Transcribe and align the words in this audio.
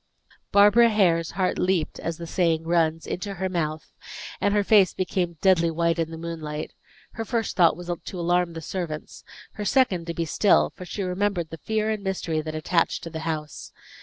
Barbara 0.51 0.89
Hare's 0.89 1.29
heart 1.37 1.59
leaped, 1.59 1.99
as 1.99 2.17
the 2.17 2.25
saying 2.25 2.63
runs, 2.63 3.05
into 3.05 3.35
her 3.35 3.47
mouth, 3.49 3.93
and 4.41 4.51
her 4.51 4.63
face 4.63 4.95
became 4.95 5.37
deadly 5.41 5.69
white 5.69 5.99
in 5.99 6.09
the 6.09 6.17
moonlight. 6.17 6.73
Her 7.11 7.23
first 7.23 7.55
thought 7.55 7.77
was 7.77 7.91
to 8.05 8.19
alarm 8.19 8.53
the 8.53 8.61
servants; 8.61 9.23
her 9.51 9.63
second, 9.65 10.07
to 10.07 10.15
be 10.15 10.25
still; 10.25 10.71
for 10.75 10.85
she 10.85 11.03
remembered 11.03 11.51
the 11.51 11.59
fear 11.59 11.91
and 11.91 12.03
mystery 12.03 12.41
that 12.41 12.55
attached 12.55 13.03
to 13.03 13.11
the 13.11 13.19
house. 13.29 13.73